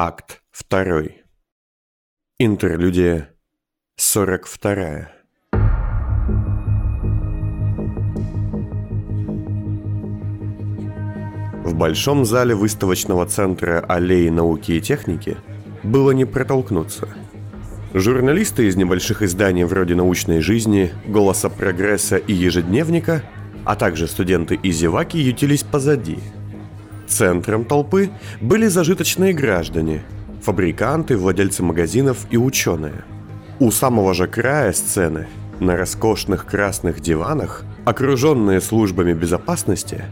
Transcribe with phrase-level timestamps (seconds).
[0.00, 1.06] Акт 2.
[2.38, 3.30] Интерлюдия
[3.96, 5.08] 42.
[11.64, 15.36] В большом зале выставочного центра аллеи науки и техники
[15.82, 17.08] было не протолкнуться.
[17.92, 23.24] Журналисты из небольших изданий вроде «Научной жизни», «Голоса прогресса» и «Ежедневника»,
[23.64, 26.20] а также студенты и зеваки ютились позади–
[27.08, 28.10] Центром толпы
[28.40, 30.02] были зажиточные граждане,
[30.42, 33.04] фабриканты, владельцы магазинов и ученые.
[33.58, 35.26] У самого же края сцены,
[35.58, 40.04] на роскошных красных диванах, окруженные службами безопасности,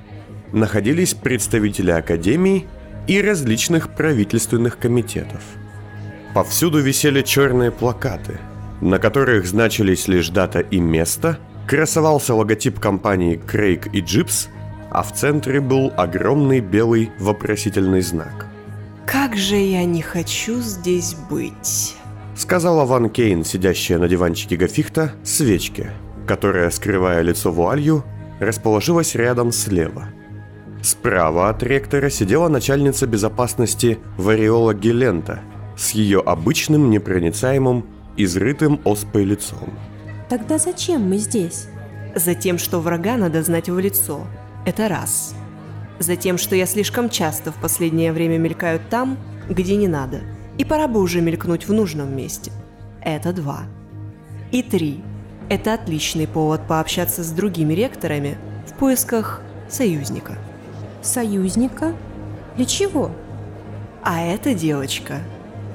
[0.52, 2.66] находились представители академий
[3.06, 5.42] и различных правительственных комитетов.
[6.34, 8.38] Повсюду висели черные плакаты,
[8.80, 11.38] на которых значились лишь дата и место,
[11.68, 14.48] красовался логотип компании Крейг и Джипс–
[14.90, 18.46] а в центре был огромный белый вопросительный знак.
[19.06, 21.96] «Как же я не хочу здесь быть!»
[22.34, 25.90] Сказала Ван Кейн, сидящая на диванчике Гафихта, свечке,
[26.26, 28.04] которая, скрывая лицо вуалью,
[28.40, 30.08] расположилась рядом слева.
[30.82, 35.40] Справа от ректора сидела начальница безопасности Вариола Гелента
[35.76, 39.70] с ее обычным непроницаемым, изрытым оспой лицом.
[40.28, 41.68] Тогда зачем мы здесь?
[42.14, 44.26] Затем, что врага надо знать в лицо–
[44.66, 45.34] это раз.
[45.98, 49.16] Затем, что я слишком часто в последнее время мелькаю там,
[49.48, 50.20] где не надо.
[50.58, 52.52] И пора бы уже мелькнуть в нужном месте.
[53.00, 53.60] Это два.
[54.50, 55.02] И три.
[55.48, 60.34] Это отличный повод пообщаться с другими ректорами в поисках союзника.
[61.00, 61.94] Союзника?
[62.56, 63.12] Для чего?
[64.02, 65.20] А эта девочка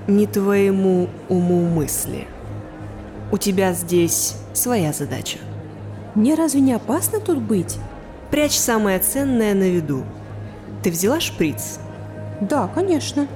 [0.08, 2.28] не твоему уму мысли.
[3.32, 5.38] У тебя здесь своя задача.
[6.16, 7.78] Мне разве не опасно тут быть?
[8.32, 10.06] Прячь самое ценное на виду.
[10.84, 11.80] Ты взяла шприц?
[12.40, 13.28] Да, конечно.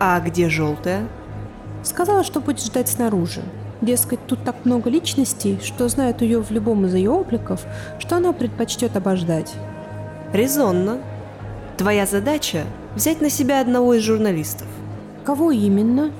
[0.00, 1.06] А где желтая?
[1.84, 3.42] Сказала, что будет ждать снаружи.
[3.80, 7.64] Дескать, тут так много личностей, что знают ее в любом из ее обликов,
[8.00, 9.54] что она предпочтет обождать.
[10.32, 10.98] Резонно.
[11.76, 12.64] Твоя задача–
[12.96, 14.66] взять на себя одного из журналистов.
[15.24, 16.10] Кого именно?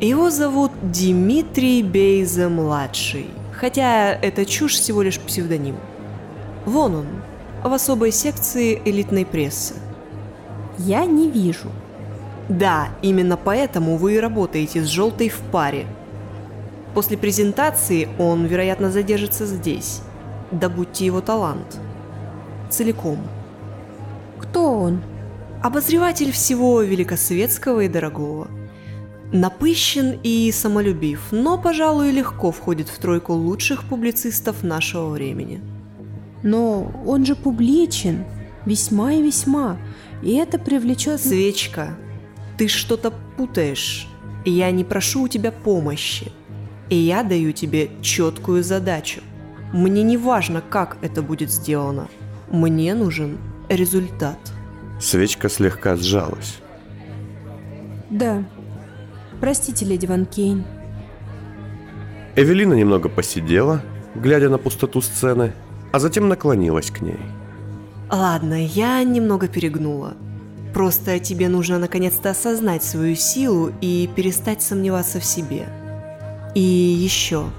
[0.00, 5.76] Его зовут Дмитрий Бейза-младший, хотя это чушь всего лишь псевдоним.
[6.68, 7.06] Вон он,
[7.64, 9.72] в особой секции элитной прессы.
[10.76, 11.70] Я не вижу.
[12.50, 15.86] Да, именно поэтому вы и работаете с желтой в паре.
[16.92, 20.02] После презентации он, вероятно, задержится здесь.
[20.50, 21.80] Добудьте его талант.
[22.68, 23.16] Целиком.
[24.38, 25.00] Кто он?
[25.62, 28.48] Обозреватель всего великосветского и дорогого.
[29.32, 35.62] Напыщен и самолюбив, но, пожалуй, легко входит в тройку лучших публицистов нашего времени.
[36.42, 38.24] Но он же публичен,
[38.64, 39.78] весьма и весьма,
[40.22, 41.20] и это привлечет...
[41.20, 41.96] Свечка,
[42.56, 44.08] ты что-то путаешь.
[44.44, 46.32] Я не прошу у тебя помощи.
[46.88, 49.20] И я даю тебе четкую задачу.
[49.72, 52.08] Мне не важно, как это будет сделано.
[52.50, 53.38] Мне нужен
[53.68, 54.38] результат.
[55.00, 56.58] Свечка слегка сжалась.
[58.10, 58.42] Да.
[59.40, 60.64] Простите, леди Ван Кейн.
[62.34, 63.82] Эвелина немного посидела,
[64.14, 65.52] глядя на пустоту сцены,
[65.92, 67.20] а затем наклонилась к ней.
[68.10, 70.14] Ладно, я немного перегнула.
[70.72, 75.66] Просто тебе нужно наконец-то осознать свою силу и перестать сомневаться в себе.
[76.54, 77.50] И еще.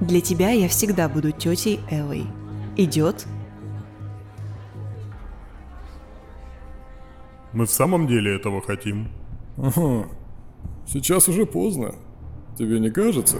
[0.00, 2.26] Для тебя я всегда буду тетей Элой.
[2.76, 3.26] Идет?
[7.52, 9.08] Мы в самом деле этого хотим.
[9.56, 10.06] Ага.
[10.86, 11.94] Сейчас уже поздно.
[12.56, 13.38] Тебе не кажется?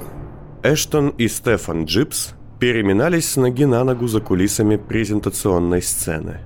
[0.63, 6.41] Эштон и Стефан Джипс переминались с ноги на ногу за кулисами презентационной сцены.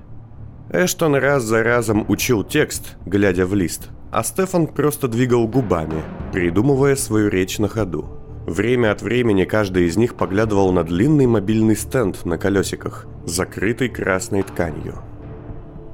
[0.71, 6.95] Эштон раз за разом учил текст, глядя в лист, а Стефан просто двигал губами, придумывая
[6.95, 8.05] свою речь на ходу.
[8.45, 14.43] Время от времени каждый из них поглядывал на длинный мобильный стенд на колесиках, закрытый красной
[14.43, 14.95] тканью.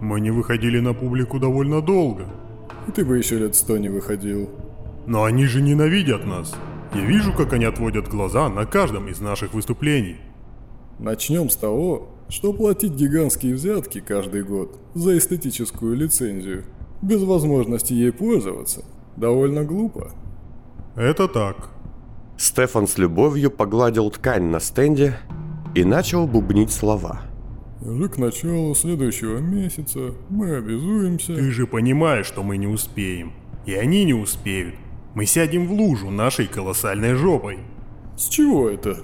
[0.02, 2.25] Мы не выходили на публику довольно долго.
[2.88, 4.49] И ты бы еще лет сто не выходил.
[5.05, 6.55] Но они же ненавидят нас.
[6.94, 10.18] Я вижу, как они отводят глаза на каждом из наших выступлений.
[10.97, 16.66] Начнем с того, что платить гигантские взятки каждый год за эстетическую лицензию,
[17.02, 18.84] без возможности ей пользоваться,
[19.16, 20.12] довольно глупо.
[20.96, 21.70] Это так.
[22.38, 25.18] Стефан с любовью погладил ткань на стенде
[25.76, 27.22] и начал бубнить слова.
[27.82, 31.35] Уже к началу следующего месяца мы обязуемся...
[31.35, 33.32] Ты же понимаешь, что мы не успеем.
[33.66, 34.76] И они не успеют.
[35.20, 37.60] Мы сядем в лужу нашей колоссальной жопой.
[38.16, 39.00] С чего это?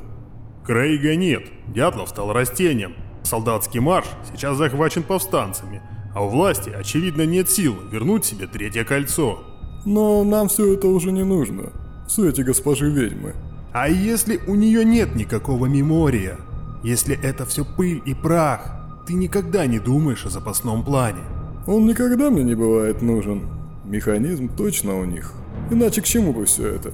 [0.65, 2.93] Крейга нет, Дятлов стал растением.
[3.23, 5.81] Солдатский марш сейчас захвачен повстанцами,
[6.13, 9.43] а у власти, очевидно, нет сил вернуть себе третье кольцо.
[9.83, 11.73] Но нам все это уже не нужно.
[12.07, 13.33] В свете госпожи ведьмы.
[13.73, 16.37] А если у нее нет никакого мемория?
[16.81, 18.71] Если это все пыль и прах,
[19.05, 21.23] ты никогда не думаешь о запасном плане.
[21.67, 23.49] Он никогда мне не бывает нужен.
[23.83, 25.33] Механизм точно у них.
[25.71, 26.93] Иначе к чему бы все это?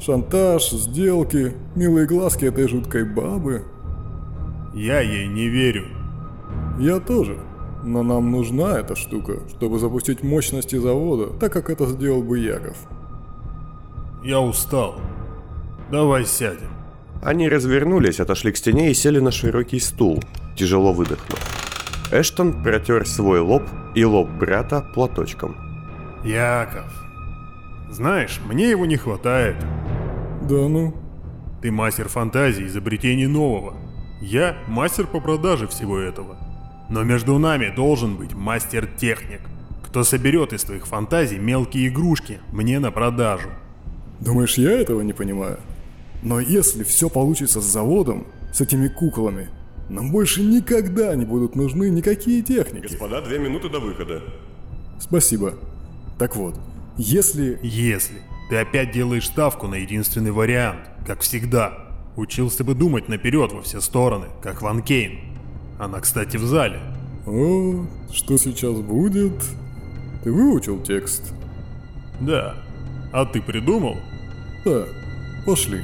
[0.00, 3.64] Шантаж, сделки, милые глазки этой жуткой бабы.
[4.74, 5.86] Я ей не верю.
[6.78, 7.38] Я тоже.
[7.84, 12.76] Но нам нужна эта штука, чтобы запустить мощности завода, так как это сделал бы Яков.
[14.22, 14.96] Я устал.
[15.90, 16.70] Давай сядем.
[17.22, 20.22] Они развернулись, отошли к стене и сели на широкий стул,
[20.56, 21.40] тяжело выдохнув.
[22.10, 23.64] Эштон протер свой лоб
[23.94, 25.56] и лоб брата платочком.
[26.24, 27.03] Яков.
[27.94, 29.54] Знаешь, мне его не хватает.
[30.42, 30.92] Да ну?
[31.62, 33.76] Ты мастер фантазии, изобретений нового.
[34.20, 36.36] Я мастер по продаже всего этого.
[36.90, 39.42] Но между нами должен быть мастер-техник,
[39.84, 43.50] кто соберет из твоих фантазий мелкие игрушки мне на продажу.
[44.18, 45.60] Думаешь, я этого не понимаю?
[46.24, 49.50] Но если все получится с заводом, с этими куклами,
[49.88, 52.88] нам больше никогда не будут нужны никакие техники.
[52.88, 54.20] Господа, две минуты до выхода.
[54.98, 55.54] Спасибо.
[56.18, 56.58] Так вот,
[56.96, 57.58] если...
[57.62, 61.78] Если ты опять делаешь ставку на единственный вариант, как всегда,
[62.16, 65.18] учился бы думать наперед во все стороны, как Ван Кейн.
[65.78, 66.78] Она, кстати, в зале.
[67.26, 69.42] О, что сейчас будет?
[70.22, 71.32] Ты выучил текст?
[72.20, 72.54] Да.
[73.12, 73.96] А ты придумал?
[74.64, 74.84] Да.
[75.46, 75.82] Пошли.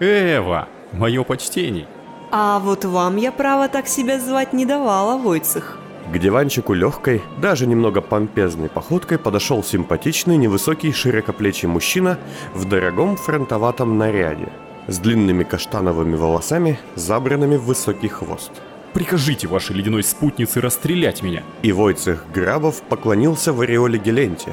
[0.00, 1.86] Эва, мое почтение.
[2.30, 5.78] А вот вам я право так себя звать не давала, Войцех.
[6.10, 12.18] К диванчику легкой, даже немного помпезной походкой подошел симпатичный, невысокий, широкоплечий мужчина
[12.54, 14.48] в дорогом фронтоватом наряде,
[14.88, 18.50] с длинными каштановыми волосами, забранными в высокий хвост.
[18.92, 21.42] Прикажите вашей ледяной спутнице расстрелять меня.
[21.62, 24.52] И Войцех Грабов поклонился в ореоле Геленте,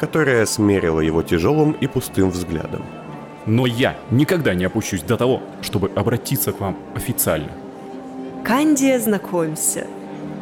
[0.00, 2.82] которая смерила его тяжелым и пустым взглядом.
[3.46, 7.52] Но я никогда не опущусь до того, чтобы обратиться к вам официально.
[8.42, 9.86] Кандия, знакомься.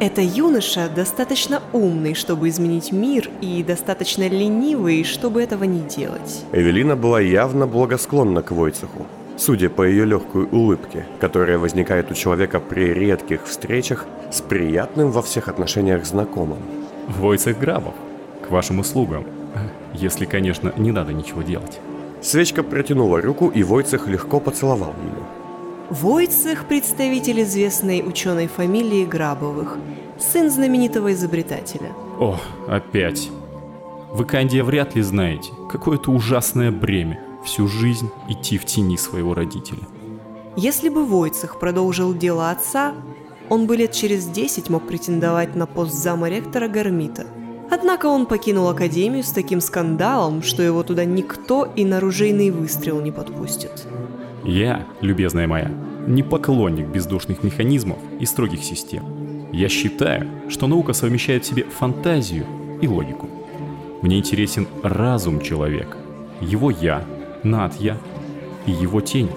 [0.03, 6.43] Это юноша достаточно умный, чтобы изменить мир, и достаточно ленивый, чтобы этого не делать.
[6.51, 9.05] Эвелина была явно благосклонна к Войцеху,
[9.37, 15.21] судя по ее легкой улыбке, которая возникает у человека при редких встречах с приятным во
[15.21, 16.59] всех отношениях знакомым.
[17.07, 17.93] Войцех Грабов,
[18.45, 19.23] к вашим услугам.
[19.93, 21.79] Если, конечно, не надо ничего делать.
[22.21, 25.42] Свечка протянула руку, и Войцех легко поцеловал ее.
[25.89, 29.77] Войцех– представитель известной ученой фамилии Грабовых,
[30.17, 31.91] сын знаменитого изобретателя.
[32.19, 33.29] О, опять.
[34.11, 39.33] Вы, Кандия, вряд ли знаете, какое это ужасное бремя всю жизнь идти в тени своего
[39.33, 39.81] родителя.
[40.55, 42.93] Если бы Войцех продолжил дело отца,
[43.49, 47.25] он бы лет через 10 мог претендовать на пост зама ректора Гармита.
[47.69, 53.01] Однако он покинул Академию с таким скандалом, что его туда никто и на ружейный выстрел
[53.01, 53.87] не подпустит.
[54.43, 55.71] Я, любезная моя,
[56.05, 59.47] не поклонник бездушных механизмов и строгих систем.
[59.53, 62.45] Я считаю, что наука совмещает в себе фантазию
[62.81, 63.29] и логику.
[64.01, 65.97] Мне интересен разум человека,
[66.41, 67.05] его «я»,
[67.43, 67.97] над-я
[68.65, 69.29] и его тень.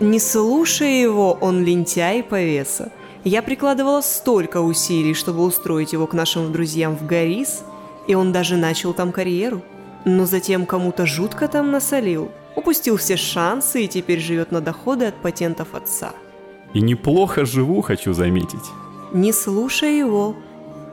[0.00, 2.92] Не слушая его, он лентяй и повеса.
[3.24, 7.64] Я прикладывала столько усилий, чтобы устроить его к нашим друзьям в Гарис,
[8.06, 9.62] и он даже начал там карьеру.
[10.04, 15.16] Но затем кому-то жутко там насолил– упустил все шансы и теперь живет на доходы от
[15.16, 16.12] патентов отца.
[16.74, 18.64] И неплохо живу, хочу заметить.
[19.12, 20.36] Не слушай его.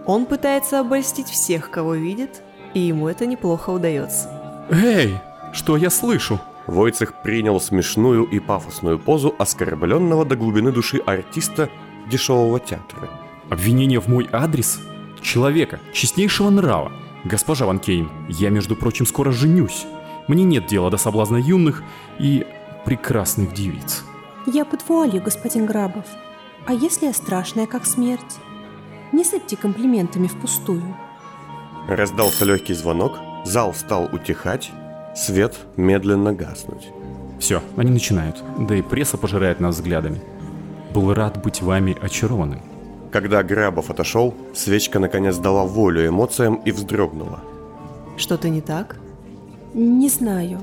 [0.06, 2.42] Он пытается обольстить всех, кого видит,
[2.74, 4.30] и ему это неплохо удается.
[4.70, 5.16] Эй,
[5.54, 6.40] что я слышу?
[6.68, 11.70] Войцех принял смешную и пафосную позу оскорбленного до глубины души артиста
[12.10, 13.10] дешевого театра.
[13.50, 14.80] Обвинение в мой адрес?
[15.22, 16.92] Человека, честнейшего нрава.
[17.24, 19.86] Госпожа Ван Кейн, я, между прочим, скоро женюсь.
[20.30, 21.84] Мне нет дела до соблазна юных
[22.20, 22.46] и
[22.86, 24.04] прекрасных девиц.
[24.46, 26.06] Я под вуалью, господин Грабов.
[26.68, 28.38] А если я страшная, как смерть?
[29.12, 30.96] Не сыпьте комплиментами впустую.
[31.88, 34.72] Раздался легкий звонок, зал стал утихать,
[35.16, 36.90] свет медленно гаснуть.
[37.40, 40.22] Все, они начинают, да и пресса пожирает нас взглядами.
[40.94, 42.62] Был рад быть вами очарованным.
[43.12, 47.40] Когда Грабов отошел, свечка наконец дала волю эмоциям и вздрогнула.
[48.16, 48.98] Что-то не так?
[49.74, 50.60] Не знаю.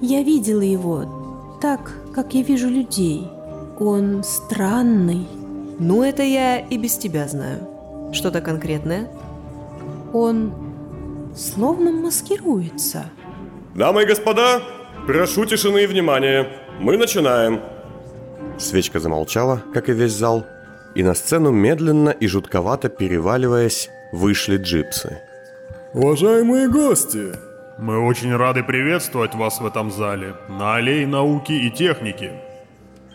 [0.00, 3.28] Я видела его так, как я вижу людей.
[3.78, 5.26] Он странный.
[5.78, 7.66] Ну, это я и без тебя знаю.
[8.12, 9.08] Что-то конкретное?
[10.12, 10.52] Он
[11.36, 13.04] словно маскируется.
[13.74, 14.62] Дамы и господа,
[15.06, 16.48] прошу тишины и внимания.
[16.80, 17.60] Мы начинаем.
[18.58, 20.44] Свечка замолчала, как и весь зал,
[20.94, 25.22] и на сцену медленно и жутковато переваливаясь, вышли джипсы.
[25.94, 27.32] Уважаемые гости,
[27.80, 32.32] Мы очень рады приветствовать вас в этом зале, на аллее науки и техники.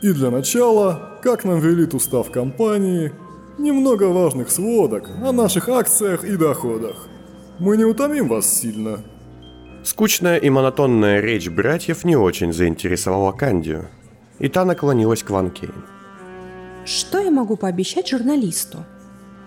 [0.01, 3.11] и для начала, как нам велит устав компании,
[3.59, 7.07] немного важных сводок о наших акциях и доходах.
[7.59, 9.03] Мы не утомим вас сильно.
[9.83, 13.87] Скучная и монотонная речь братьев не очень заинтересовала Кандию,
[14.39, 15.85] и та наклонилась к Ван Кейн.
[16.85, 18.79] Что я могу пообещать журналисту?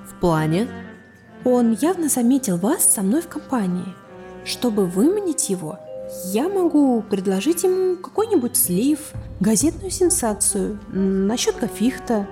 [0.08, 0.68] В плане?
[1.44, 3.94] Он явно заметил вас со мной в компании.
[4.48, 5.78] Чтобы выманить его,
[6.32, 12.26] я могу предложить ему какой-нибудь слив, газетную сенсацию, насчет Гафихта.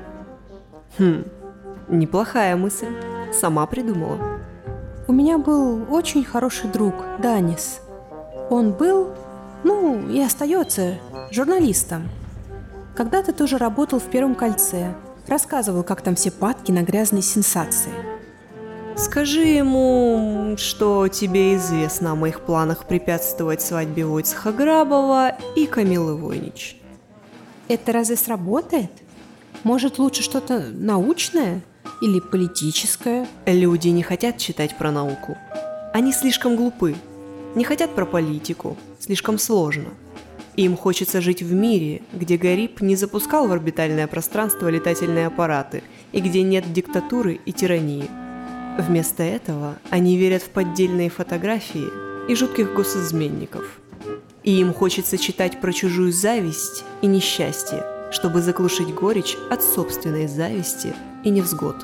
[1.89, 2.89] Неплохая мысль.
[3.39, 4.41] Сама придумала.
[5.07, 7.81] У меня был очень хороший друг, Данис.
[8.49, 9.13] Он был,
[9.63, 10.95] ну, и остается
[11.31, 12.09] журналистом.
[12.95, 14.95] Когда-то тоже работал в Первом кольце.
[15.29, 18.16] Рассказывал, как там все падки на грязные сенсации.
[18.97, 26.79] Скажи ему, что тебе известно о моих планах препятствовать свадьбе Войцеха Грабова и Камилы Войнич.
[27.69, 28.91] Это разве сработает?
[29.65, 31.63] Может, лучше что-то научное
[32.01, 33.29] или политическое?
[33.45, 35.37] Люди не хотят читать про науку.
[35.93, 36.97] Они слишком глупы.
[37.55, 38.79] Не хотят про политику.
[38.99, 39.91] Слишком сложно.
[40.57, 46.21] Им хочется жить в мире, где Гариб не запускал в орбитальное пространство летательные аппараты и
[46.21, 48.09] где нет диктатуры и тирании.
[48.79, 51.89] Вместо этого они верят в поддельные фотографии
[52.29, 53.65] и жутких госизменников.
[54.43, 60.95] И им хочется читать про чужую зависть и несчастье, чтобы заглушить горечь от собственной зависти
[61.25, 61.77] и невзгод.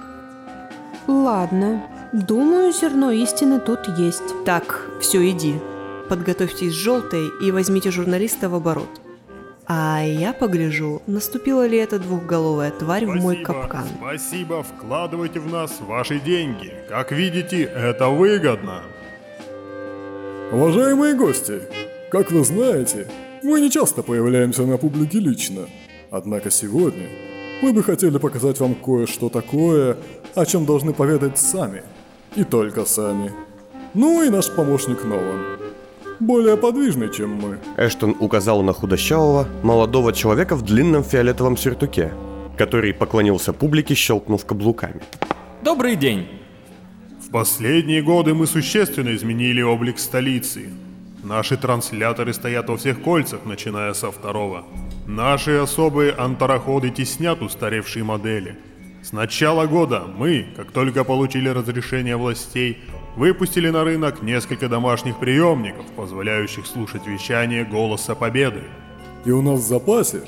[1.09, 1.83] Ладно,
[2.13, 4.45] думаю, зерно истины тут есть.
[4.45, 5.55] Так, все, иди.
[6.09, 9.02] Подготовьтесь желтой и возьмите журналиста в оборот.
[9.75, 13.87] А я погляжу, наступила ли эта двухголовая тварь в мой Спасибо, капкан.
[13.97, 16.75] Спасибо, вкладывайте в нас ваши деньги.
[16.91, 18.83] Как видите, это выгодно.
[20.53, 21.63] Уважаемые гости,
[22.11, 23.09] как вы знаете,
[23.43, 25.63] мы не часто появляемся на публике лично.
[26.11, 27.09] Однако сегодня
[27.63, 29.97] мы бы хотели показать вам кое-что такое,
[30.35, 31.83] о чем должны поведать сами.
[32.37, 33.33] И только сами.
[33.95, 35.62] Ну и наш помощник Нолан.
[36.23, 37.59] Более подвижный, чем мы.
[37.77, 42.13] Эштон указал на худощавого, молодого человека в длинном фиолетовом сюртуке,
[42.57, 45.03] который поклонился публике, щелкнув каблуками.
[45.65, 46.29] Добрый день.
[47.27, 50.69] В последние годы мы существенно изменили облик столицы.
[51.25, 54.63] Наши трансляторы стоят во всех кольцах, начиная со второго.
[55.09, 58.57] Наши особые антароходы теснят устаревшие модели.
[59.03, 62.79] С начала года мы, как только получили разрешение властей,
[63.17, 68.63] выпустили на рынок несколько домашних приемников, позволяющих слушать вещание «Голоса Победы».
[69.25, 70.23] И у нас в запасе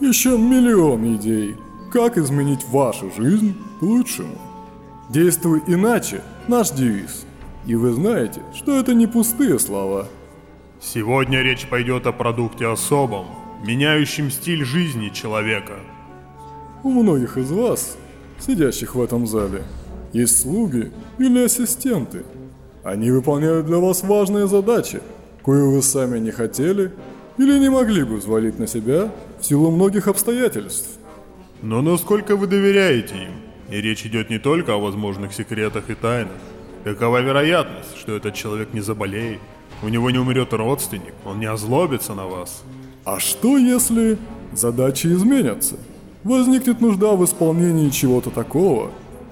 [0.00, 1.56] еще миллион идей,
[1.92, 4.38] как изменить вашу жизнь к лучшему.
[5.08, 7.26] Действуй иначе– наш девиз.
[7.66, 10.08] И вы знаете, что это не пустые слова.
[10.80, 13.26] Сегодня речь пойдет о продукте особом,
[13.62, 15.80] меняющем стиль жизни человека.
[16.82, 17.98] У многих из вас,
[18.38, 19.64] сидящих в этом зале,
[20.12, 22.24] есть слуги или ассистенты.
[22.82, 25.00] Они выполняют для вас важные задачи,
[25.44, 26.92] кое вы сами не хотели
[27.38, 30.98] или не могли бы взвалить на себя в силу многих обстоятельств.
[31.62, 33.32] Но насколько вы доверяете им?
[33.70, 36.32] И речь идет не только о возможных секретах и тайнах.
[36.84, 39.40] Какова вероятность, что этот человек не заболеет?
[39.82, 42.62] У него не умрет родственник, он не озлобится на вас.
[43.04, 44.18] А что если
[44.52, 45.76] задачи изменятся?
[46.24, 48.90] Возникнет нужда в исполнении чего-то такого,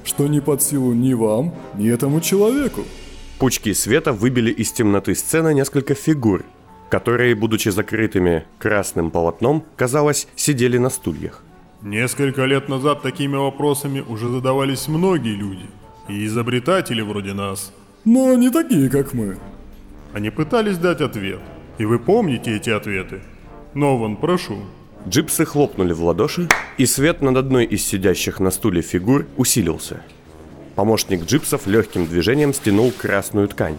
[0.08, 2.84] что не под силу ни вам, ни этому человеку.
[3.38, 6.44] Пучки света выбили из темноты сцены несколько фигур,
[6.88, 11.44] которые, будучи закрытыми красным полотном, казалось, сидели на стульях.
[11.82, 15.66] Несколько лет назад такими вопросами уже задавались многие люди.
[16.08, 17.72] И изобретатели вроде нас.
[18.06, 19.36] Но не такие, как мы.
[20.14, 21.40] Они пытались дать ответ.
[21.76, 23.20] И вы помните эти ответы?
[23.74, 24.56] Нован, прошу.
[25.08, 30.02] Джипсы хлопнули в ладоши, и свет над одной из сидящих на стуле фигур усилился.
[30.74, 33.78] Помощник джипсов легким движением стянул красную ткань.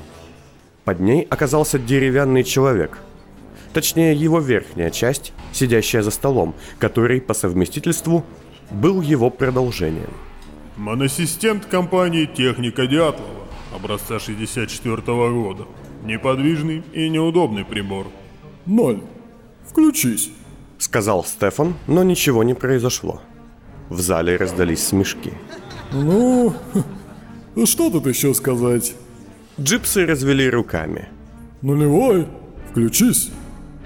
[0.85, 2.97] Под ней оказался деревянный человек.
[3.73, 8.25] Точнее, его верхняя часть, сидящая за столом, который по совместительству
[8.71, 10.09] был его продолжением.
[10.77, 13.45] Монассистент компании «Техника Дятлова»
[13.75, 15.67] образца 64 года.
[16.03, 18.07] Неподвижный и неудобный прибор.
[18.65, 19.01] Ноль.
[19.67, 20.31] Включись.
[20.79, 23.21] Сказал Стефан, но ничего не произошло.
[23.89, 25.33] В зале раздались смешки.
[25.91, 26.55] Ну,
[27.65, 28.95] что тут еще сказать?
[29.59, 31.09] Джипсы развели руками.
[31.61, 32.27] Нулевой.
[32.71, 33.29] Включись.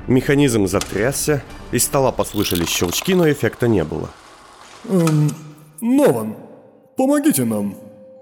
[0.07, 4.09] Механизм затрясся, из стола послышались щелчки, но эффекта не было.
[4.89, 5.31] Эм,
[5.79, 6.35] Нован,
[6.97, 7.75] помогите нам.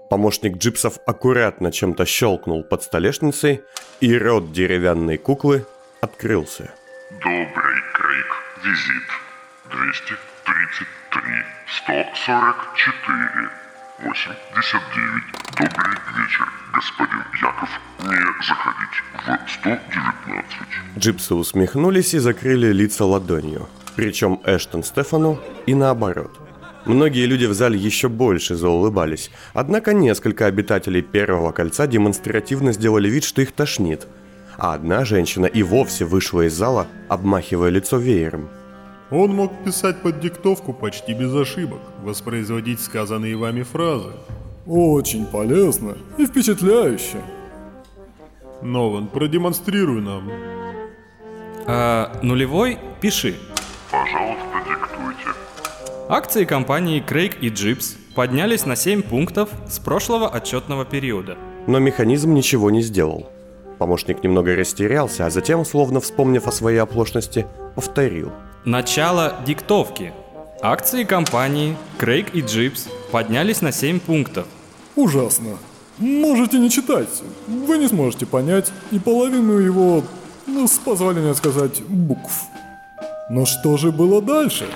[0.08, 3.62] Помощник джипсов аккуратно чем-то щелкнул под столешницей,
[4.00, 5.66] и рот деревянной куклы
[6.00, 6.70] открылся.
[7.10, 7.82] Добрый.
[8.64, 9.08] Визит.
[9.70, 11.44] 233.
[11.66, 13.50] 144.
[14.04, 15.22] 89.
[15.58, 17.70] Добрый вечер, господин Яков.
[17.98, 20.98] Не заходить в 119.
[20.98, 23.68] Джипсы усмехнулись и закрыли лица ладонью.
[23.96, 26.38] Причем Эштон Стефану и наоборот.
[26.84, 33.24] Многие люди в зале еще больше заулыбались, однако несколько обитателей Первого кольца демонстративно сделали вид,
[33.24, 34.06] что их тошнит.
[34.58, 38.48] А одна женщина и вовсе вышла из зала, обмахивая лицо веером.
[39.10, 44.12] Он мог писать под диктовку почти без ошибок, воспроизводить сказанные вами фразы.
[44.66, 47.20] Очень полезно и впечатляюще.
[48.62, 50.30] Нован, продемонстрируй нам.
[51.66, 53.34] А, нулевой– пиши.
[53.90, 55.36] Пожалуйста, диктуйте.
[56.08, 61.36] Акции компании Крейг и Джипс поднялись на 7 пунктов с прошлого отчетного периода.
[61.66, 63.28] Но механизм ничего не сделал.
[63.82, 68.30] Помощник немного растерялся, а затем, словно вспомнив о своей оплошности, повторил.
[68.64, 70.12] Начало диктовки.
[70.60, 74.46] Акции компании Крейг и Джипс поднялись на 7 пунктов.
[74.94, 75.58] Ужасно.
[75.98, 77.08] Можете не читать.
[77.48, 80.04] Вы не сможете понять и половину его,
[80.46, 82.44] ну, с позволения сказать, букв.
[83.30, 84.66] Но что же было дальше?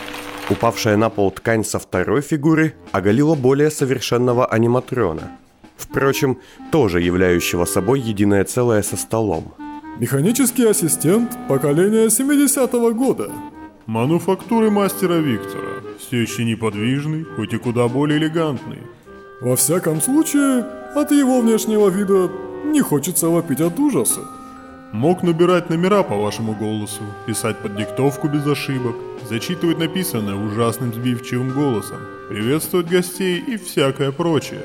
[0.50, 5.30] Упавшая на пол ткань со второй фигуры оголила более совершенного аниматрона.
[5.76, 6.38] Впрочем,
[6.72, 9.54] тоже являющего собой единое целое со столом.
[9.98, 13.30] Механический ассистент поколения 70-го года.
[13.86, 15.82] Мануфактуры мастера Виктора.
[15.98, 18.82] Все еще неподвижный, хоть и куда более элегантный.
[19.40, 22.30] Во всяком случае, от его внешнего вида
[22.64, 24.20] не хочется вопить от ужаса.
[24.92, 28.96] Мог набирать номера по вашему голосу, писать под диктовку без ошибок,
[29.28, 34.62] зачитывать написанное ужасным сбивчивым голосом, приветствовать гостей и всякое прочее.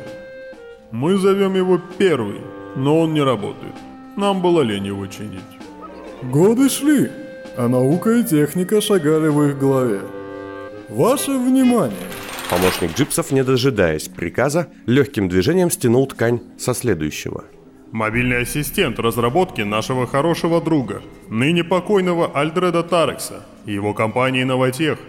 [0.92, 2.42] Мы зовем его первый,
[2.76, 3.74] но он не работает.
[4.18, 5.40] Нам было лень его чинить.
[6.22, 7.10] Годы шли,
[7.58, 10.02] а наука и техника шагали в их голове.
[10.90, 11.98] Ваше внимание!
[12.50, 17.46] Помощник джипсов, не дожидаясь приказа, легким движением стянул ткань со следующего.
[17.94, 25.00] Мобильный ассистент разработки нашего хорошего друга, ныне покойного Альдреда Тарекса и его компании «Новотех».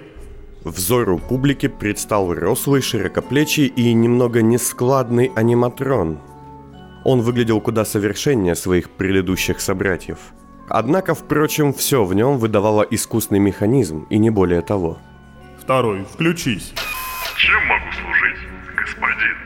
[0.64, 6.18] Взору публики предстал рослый, широкоплечий и немного нескладный аниматрон.
[7.05, 10.18] Он выглядел куда совершеннее своих предыдущих собратьев.
[10.68, 14.98] Однако, впрочем, все в нем выдавало искусный механизм, и не более того.
[15.61, 16.72] Второй, включись.
[17.37, 18.38] Чем могу служить,
[18.77, 19.37] господин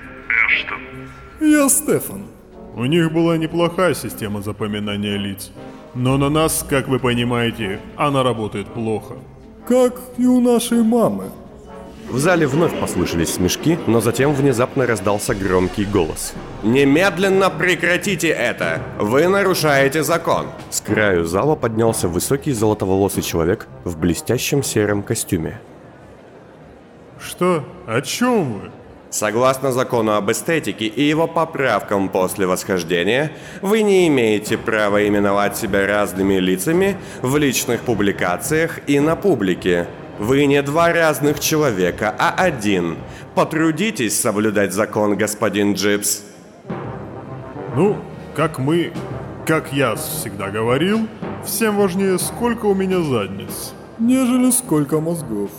[0.49, 0.81] Эштон?
[1.41, 2.27] Я Стефан.
[2.75, 5.51] У них была неплохая система запоминания лиц.
[5.95, 9.15] Но на нас, как вы понимаете, она работает плохо.
[9.69, 11.31] Как и у нашей мамы.
[12.09, 16.35] В зале вновь послышались смешки, но затем внезапно раздался громкий голос.
[16.63, 18.81] «Немедленно прекратите это!
[18.99, 25.61] Вы нарушаете закон!» С краю зала поднялся высокий золотоволосый человек в блестящем сером костюме.
[27.19, 27.65] Что?
[27.87, 28.71] О чем вы?
[29.17, 35.87] Согласно закону об эстетике и его поправкам после восхождения, вы не имеете права именовать себя
[35.87, 39.89] разными лицами в личных публикациях и на публике.
[40.19, 42.99] Вы не два разных человека, а один.
[43.35, 46.23] Потрудитесь соблюдать закон, господин Джипс.
[47.75, 47.97] Ну,
[48.35, 48.93] как мы,
[49.47, 51.09] как я всегда говорил,
[51.43, 53.73] всем важнее, сколько у меня задниц.
[53.99, 55.51] Нежели сколько мозгов.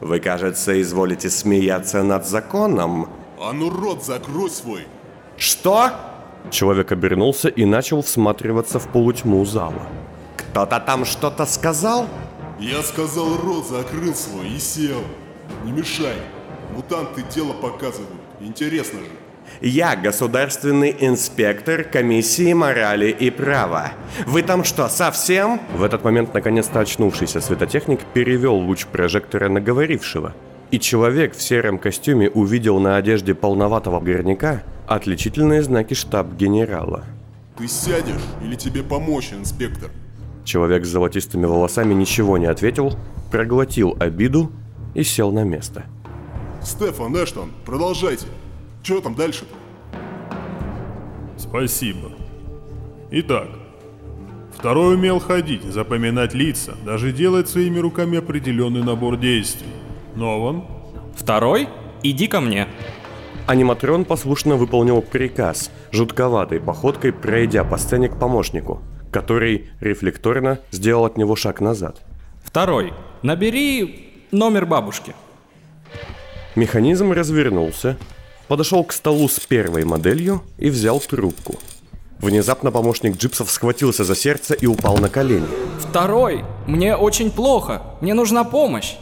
[0.00, 3.08] Вы, кажется, изволите смеяться над законом.
[3.40, 4.86] А ну рот закрой свой!
[5.36, 5.90] Что?
[6.50, 9.82] Человек обернулся и начал всматриваться в полутьму зала.
[10.36, 12.06] Кто-то там что-то сказал?
[12.58, 15.02] Я сказал рот закрыл свой и сел.
[15.64, 16.16] Не мешай.
[16.74, 18.10] Мутанты тело показывают.
[18.40, 19.10] Интересно же.
[19.60, 23.92] Я государственный инспектор комиссии морали и права.
[24.26, 25.60] Вы там что, совсем?
[25.74, 30.34] В этот момент наконец-то очнувшийся светотехник перевел луч прожектора на говорившего.
[30.70, 37.04] И человек в сером костюме увидел на одежде полноватого горняка отличительные знаки штаб-генерала.
[37.56, 39.90] Ты сядешь или тебе помочь, инспектор?
[40.44, 42.94] Человек с золотистыми волосами ничего не ответил,
[43.30, 44.52] проглотил обиду
[44.94, 45.84] и сел на место.
[46.62, 48.26] Стефан Эштон, продолжайте.
[48.86, 49.52] Что там дальше-то?
[51.36, 52.12] Спасибо.
[53.10, 53.48] Итак,
[54.56, 59.66] второй умел ходить, запоминать лица, даже делать своими руками определенный набор действий.
[60.14, 60.66] Нован?
[61.16, 61.68] Второй?
[62.04, 62.68] Иди ко мне.
[63.48, 71.16] Аниматрон послушно выполнил приказ, жутковатой походкой пройдя по сцене к помощнику, который рефлекторно сделал от
[71.16, 72.02] него шаг назад.
[72.44, 72.92] Второй.
[73.22, 75.12] Набери номер бабушки.
[76.54, 77.98] Механизм развернулся,
[78.48, 81.56] подошел к столу с первой моделью и взял трубку.
[82.18, 85.46] Внезапно помощник джипсов схватился за сердце и упал на колени.
[85.78, 86.44] Второй!
[86.66, 87.82] Мне очень плохо!
[88.00, 88.96] Мне нужна помощь!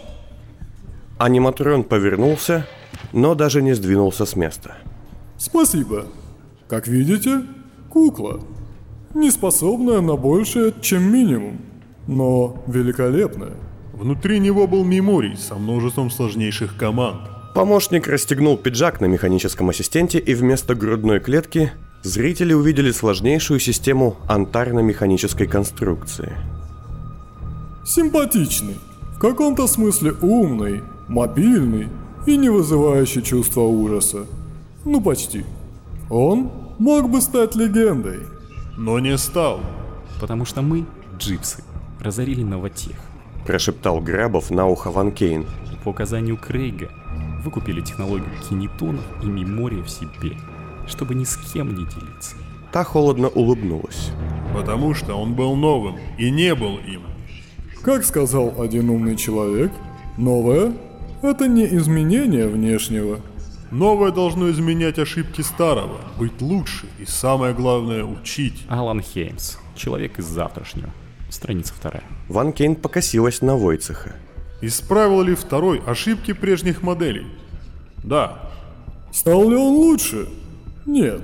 [1.18, 2.66] Аниматрон повернулся,
[3.12, 4.76] но даже не сдвинулся с места.
[5.38, 6.06] Спасибо.
[6.68, 7.42] Как видите,
[7.88, 8.40] кукла.
[9.14, 11.60] Не способная на большее, чем минимум,
[12.08, 13.52] но великолепная.
[13.92, 17.33] Внутри него был меморий со множеством сложнейших команд.
[17.54, 21.70] Помощник расстегнул пиджак на механическом ассистенте и вместо грудной клетки
[22.02, 26.36] зрители увидели сложнейшую систему антарно-механической конструкции.
[27.86, 28.74] Симпатичный,
[29.14, 31.88] в каком-то смысле умный, мобильный
[32.26, 34.26] и не вызывающий чувства ужаса.
[34.84, 35.44] Ну почти.
[36.10, 38.18] Он мог бы стать легендой.
[38.76, 39.60] Но не стал.
[40.20, 40.86] Потому что мы,
[41.18, 41.62] джипсы,
[42.00, 42.96] разорили новотех.
[43.46, 45.46] Прошептал Грабов на ухо Ван Кейн.
[45.84, 46.90] По указанию Крейга
[47.44, 50.36] выкупили технологию кинетонов и мемория в себе,
[50.86, 52.36] чтобы ни с кем не делиться.
[52.72, 54.10] Та холодно улыбнулась.
[54.52, 57.02] Потому что он был новым и не был им.
[57.82, 59.70] Как сказал один умный человек,
[60.16, 60.72] новое–
[61.22, 63.20] это не изменение внешнего.
[63.70, 68.64] Новое должно изменять ошибки старого, быть лучше и самое главное учить.
[68.68, 70.90] Алан Хеймс, человек из завтрашнего.
[71.30, 72.04] Страница вторая.
[72.28, 74.14] Ван Кейн покосилась на Войцеха.
[74.60, 77.26] Исправил ли второй ошибки прежних моделей?
[78.02, 78.50] Да.
[79.12, 80.28] Стал ли он лучше?
[80.86, 81.22] Нет.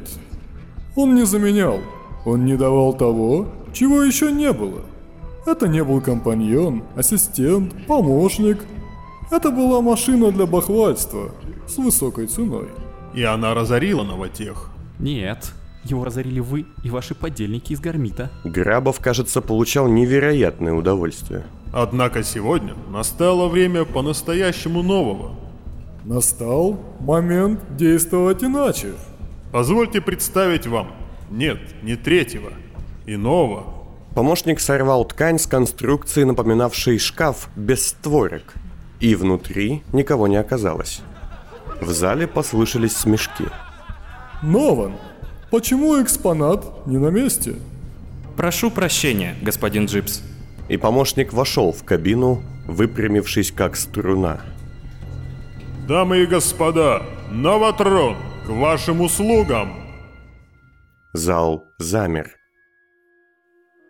[0.97, 1.81] Он не заменял.
[2.25, 4.83] Он не давал того, чего еще не было.
[5.47, 8.59] Это не был компаньон, ассистент, помощник.
[9.31, 11.31] Это была машина для бахвальства
[11.67, 12.69] с высокой ценой.
[13.15, 14.71] И она разорила новотех.
[14.99, 15.53] Нет,
[15.85, 18.31] его разорили вы и ваши подельники из Гармита.
[18.45, 21.47] Грабов, кажется, получал невероятное удовольствие.
[21.73, 25.37] Однако сегодня настало время по-настоящему нового.
[26.05, 28.95] Настал момент действовать иначе.
[29.53, 30.93] Позвольте представить вам,
[31.31, 32.53] нет, не третьего,
[33.07, 33.65] иного.
[34.15, 38.55] Помощник сорвал ткань с конструкции, напоминавшей шкаф без створок.
[38.99, 41.03] И внутри никого не оказалось.
[41.81, 43.45] В зале послышались смешки.
[44.43, 44.95] Нован,
[45.51, 47.57] почему экспонат не на месте?
[48.37, 50.23] Прошу прощения, господин Джипс.
[50.71, 54.41] И помощник вошел в кабину, выпрямившись как струна.
[55.89, 57.03] Дамы и господа,
[57.33, 59.73] Новотрон, к вашим услугам!
[61.13, 62.31] Зал замер.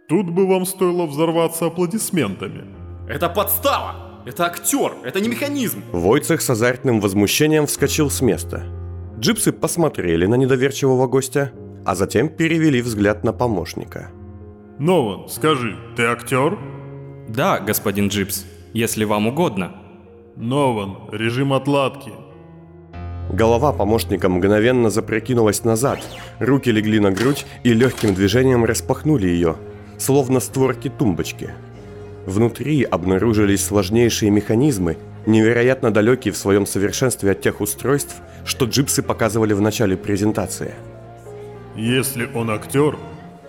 [0.09, 2.65] Тут бы вам стоило взорваться аплодисментами.
[3.07, 4.23] Это подстава!
[4.25, 4.95] Это актер!
[5.05, 5.83] Это не механизм!
[5.93, 8.65] Войцех с азартным возмущением вскочил с места.
[9.19, 11.53] Джипсы посмотрели на недоверчивого гостя,
[11.85, 14.11] а затем перевели взгляд на помощника.
[14.81, 16.59] Нован, скажи, ты актер?
[17.29, 19.73] Да, господин Джипс, если вам угодно.
[20.37, 22.11] Нован, режим отладки.
[23.31, 26.01] Голова помощника мгновенно запрокинулась назад,
[26.39, 29.57] руки легли на грудь и легким движением распахнули ее,
[29.99, 31.51] словно створки тумбочки.
[32.25, 38.17] Внутри обнаружились сложнейшие механизмы, невероятно далекие в своем совершенстве от тех устройств,
[38.47, 40.73] что джипсы показывали в начале презентации.
[41.77, 42.97] Если он актер,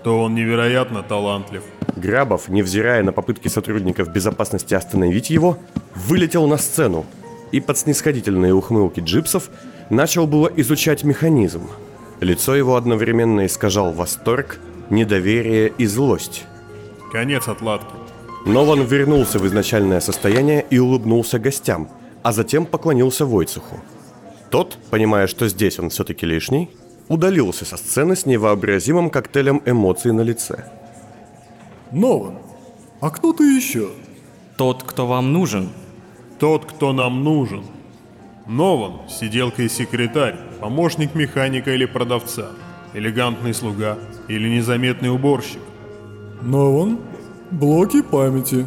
[0.03, 1.63] то он невероятно талантлив.
[1.95, 5.57] Грабов, невзирая на попытки сотрудников безопасности остановить его,
[5.95, 7.05] вылетел на сцену
[7.51, 9.49] и под снисходительные ухмылки джипсов
[9.89, 11.69] начал было изучать механизм.
[12.21, 14.59] Лицо его одновременно искажал восторг,
[14.89, 16.45] недоверие и злость.
[17.11, 17.93] Конец отладки.
[18.45, 21.89] Нован вернулся в изначальное состояние и улыбнулся гостям,
[22.23, 23.79] а затем поклонился Войцеху.
[24.49, 26.69] Тот, понимая, что здесь он все-таки лишний,
[27.11, 30.63] удалился со сцены с невообразимым коктейлем эмоций на лице.
[31.91, 32.35] Нован,
[33.01, 33.89] а кто ты еще?
[34.55, 35.69] Тот, кто вам нужен.
[36.39, 37.65] Тот, кто нам нужен.
[38.47, 42.51] Нован, сиделка и секретарь, помощник механика или продавца,
[42.93, 43.97] элегантный слуга
[44.29, 45.61] или незаметный уборщик.
[46.41, 46.97] Нован,
[47.51, 48.65] блоки памяти.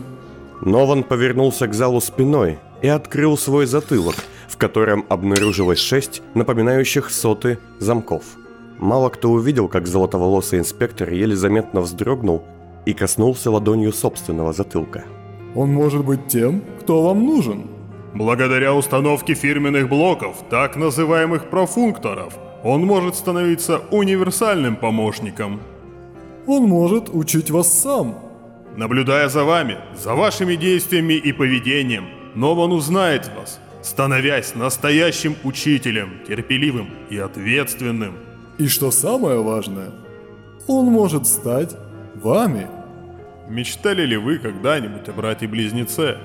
[0.60, 4.16] Нован повернулся к залу спиной и открыл свой затылок,
[4.54, 8.22] в котором обнаружилось шесть напоминающих соты замков.
[8.78, 12.44] Мало кто увидел, как золотоволосый инспектор еле заметно вздрогнул
[12.86, 15.06] и коснулся ладонью собственного затылка.
[15.56, 17.66] Он может быть тем, кто вам нужен.
[18.14, 25.60] Благодаря установке фирменных блоков, так называемых профункторов, он может становиться универсальным помощником.
[26.46, 28.20] Он может учить вас сам.
[28.76, 32.04] Наблюдая за вами, за вашими действиями и поведением,
[32.36, 38.14] Нован узнает вас, становясь настоящим учителем, терпеливым и ответственным.
[38.56, 39.90] И что самое важное,
[40.66, 41.76] он может стать
[42.14, 42.66] вами.
[43.48, 46.16] Мечтали ли вы когда-нибудь о брате-близнеце?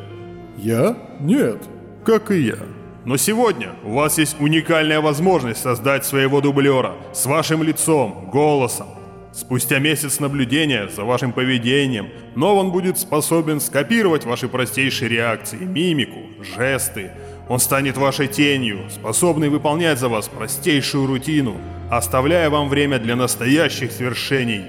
[0.58, 0.98] Я?
[1.20, 1.62] Нет.
[2.06, 2.60] Как и я.
[3.04, 8.88] Но сегодня у вас есть уникальная возможность создать своего дублера с вашим лицом, голосом.
[9.34, 17.12] Спустя месяц наблюдения за вашим поведением, Нован будет способен скопировать ваши простейшие реакции, мимику, жесты.
[17.50, 21.56] Он станет вашей тенью, способный выполнять за вас простейшую рутину,
[21.90, 24.66] оставляя вам время для настоящих свершений.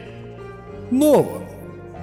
[0.91, 1.43] Нован.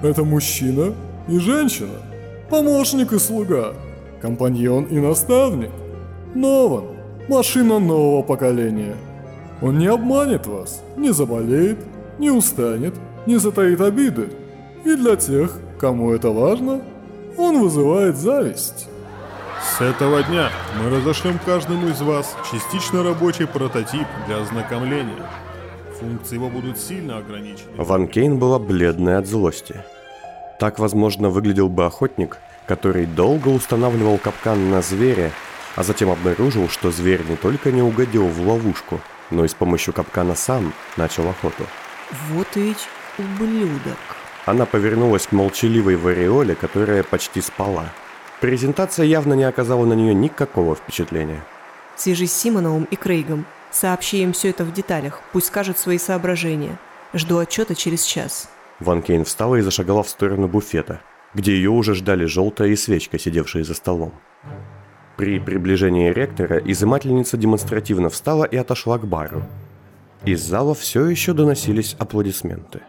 [0.02, 0.94] Это мужчина
[1.28, 2.00] и женщина.
[2.48, 3.74] Помощник и слуга.
[4.22, 5.72] Компаньон и наставник.
[6.34, 6.84] Нован.
[7.28, 8.94] Машина нового поколения.
[9.60, 11.78] Он не обманет вас, не заболеет,
[12.20, 12.94] не устанет,
[13.26, 14.28] не затаит обиды.
[14.84, 16.80] И для тех, кому это важно,
[17.36, 18.88] он вызывает зависть.
[19.60, 25.28] С этого дня мы разошлем каждому из вас частично рабочий прототип для ознакомления.
[25.98, 27.72] Функции его будут сильно ограничены.
[27.76, 29.82] Ван Кейн была бледная от злости.
[30.60, 35.32] Так, возможно, выглядел бы охотник, который долго устанавливал капкан на зверя,
[35.76, 39.92] а затем обнаружил, что зверь не только не угодил в ловушку, но и с помощью
[39.92, 41.64] капкана сам начал охоту.
[42.30, 42.88] Вот ведь
[43.18, 43.98] ублюдок.
[44.46, 47.86] Она повернулась к молчаливой Вариоле, которая почти спала.
[48.40, 51.42] Презентация явно не оказала на нее никакого впечатления.
[51.96, 53.46] Свяжись с Симоновым и Крейгом.
[53.70, 56.78] Сообщи им все это в деталях, пусть скажут свои соображения.
[57.12, 58.48] Жду отчета через час.
[58.80, 61.00] Ван Кейн встала и зашагала в сторону буфета,
[61.34, 64.12] где ее уже ждали желтая и свечка, сидевшие за столом.
[65.16, 69.42] При приближении ректора изымательница демонстративно встала и отошла к бару.
[70.24, 72.82] Из зала все еще доносились аплодисменты.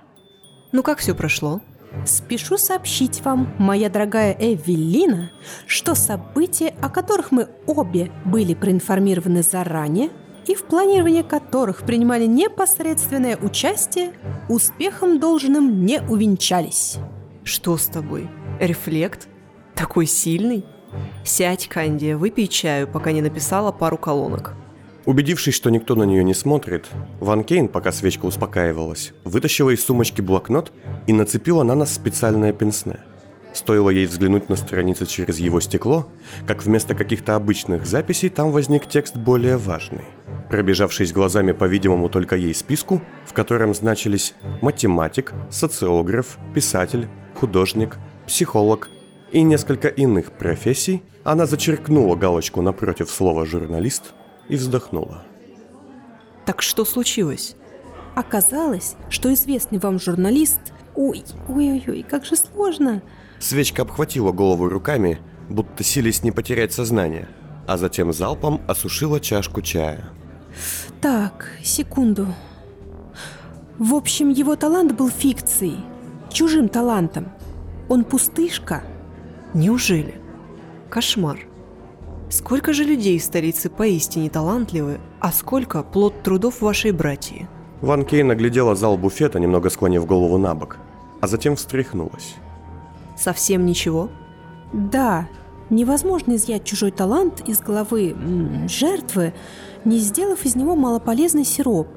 [0.71, 1.61] Ну как все прошло?
[2.05, 5.31] Спешу сообщить вам, моя дорогая Эвелина,
[5.65, 10.09] что события, о которых мы обе были проинформированы заранее,
[10.47, 14.13] и в планировании которых принимали непосредственное участие,
[14.49, 16.97] успехом должным не увенчались.
[17.43, 18.29] Что с тобой?
[18.59, 19.27] Рефлект?
[19.75, 20.65] Такой сильный?
[21.23, 24.55] Сядь, Кандия, выпей чаю, пока не написала пару колонок.
[25.05, 26.87] Убедившись, что никто на нее не смотрит,
[27.19, 30.71] Ван Кейн, пока свечка успокаивалась, вытащила из сумочки блокнот
[31.07, 32.99] и нацепила на нас специальное пенсне.
[33.53, 36.07] Стоило ей взглянуть на страницу через его стекло,
[36.45, 40.05] как вместо каких-то обычных записей там возник текст более важный.
[40.49, 48.89] Пробежавшись глазами, по-видимому, только ей списку, в котором значились математик, социограф, писатель, художник, психолог
[49.31, 54.13] и несколько иных профессий, она зачеркнула галочку напротив слова «журналист»
[54.49, 55.23] и вздохнула.
[56.45, 57.55] Так что случилось?
[58.15, 60.59] Оказалось, что известный вам журналист...
[60.95, 63.01] Ой, ой-ой-ой, как же сложно.
[63.39, 67.29] Свечка обхватила голову руками, будто сились не потерять сознание,
[67.67, 70.09] а затем залпом осушила чашку чая.
[70.99, 72.27] Так, секунду.
[73.77, 75.79] В общем, его талант был фикцией,
[76.33, 77.31] чужим талантом.
[77.87, 78.83] Он пустышка.
[79.53, 80.19] Неужели?
[80.89, 81.48] Кошмар.
[82.29, 87.47] Сколько же людей в столице поистине талантливы, а сколько плод трудов вашей братьи?
[87.81, 90.77] Ван Кейн оглядела зал буфета, немного склонив голову на бок,
[91.21, 92.35] а затем встряхнулась.
[93.17, 94.09] Совсем ничего?
[94.73, 95.27] Да,
[95.71, 99.33] невозможно изъять чужой талант из головы м, жертвы,
[99.83, 101.87] не сделав из него малополезный сироп.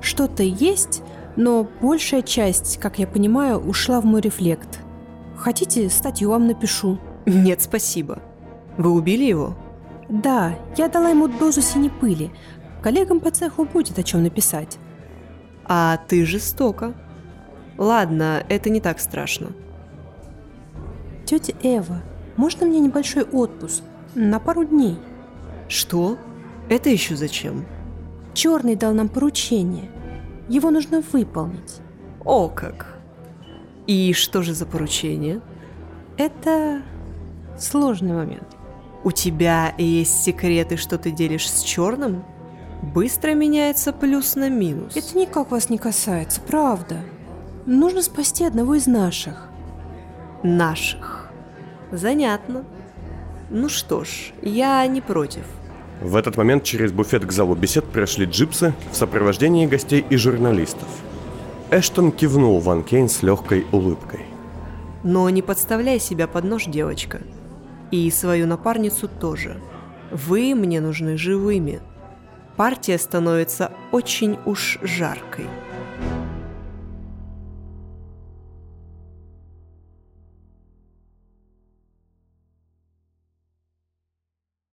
[0.00, 1.02] Что-то есть,
[1.36, 4.80] но большая часть, как я понимаю, ушла в мой рефлект.
[5.36, 6.98] Хотите, статью вам напишу?
[7.26, 8.22] Нет, спасибо.
[8.76, 9.56] Вы убили его?
[10.08, 12.30] Да, я дала ему дозу синей пыли.
[12.82, 14.78] Коллегам по цеху будет о чем написать.
[15.64, 16.94] А ты жестоко.
[17.78, 19.48] Ладно, это не так страшно.
[21.24, 22.02] Тетя Эва,
[22.36, 23.84] можно мне небольшой отпуск?
[24.14, 24.98] На пару дней.
[25.68, 26.18] Что?
[26.68, 27.66] Это еще зачем?
[28.34, 29.90] Черный дал нам поручение.
[30.48, 31.80] Его нужно выполнить.
[32.24, 32.98] О как!
[33.86, 35.40] И что же за поручение?
[36.16, 36.82] Это
[37.58, 38.56] сложный момент.
[39.02, 42.22] У тебя есть секреты, что ты делишь с черным?
[42.82, 44.94] Быстро меняется плюс на минус.
[44.96, 46.98] Это никак вас не касается, правда.
[47.66, 49.48] Нужно спасти одного из наших.
[50.42, 51.30] Наших.
[51.92, 52.64] Занятно.
[53.48, 55.44] Ну что ж, я не против.
[56.02, 60.88] В этот момент через буфет к залу бесед прошли джипсы в сопровождении гостей и журналистов.
[61.70, 64.20] Эштон кивнул Ван Кейн с легкой улыбкой.
[65.04, 67.20] Но не подставляй себя под нож, девочка.
[67.90, 69.60] И свою напарницу тоже.
[70.10, 71.80] Вы мне нужны живыми.
[72.56, 75.46] Партия становится очень уж жаркой.